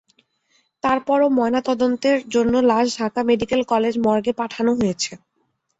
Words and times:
তার 0.83 0.99
পরও 1.07 1.27
ময়নাতদন্তের 1.37 2.17
জন্য 2.29 2.53
লাশ 2.69 2.87
ঢাকা 2.97 3.21
মেডিকেল 3.29 3.61
কলেজ 3.71 3.93
মর্গে 4.05 4.33
পাঠানো 4.39 4.71
হয়েছে। 4.79 5.11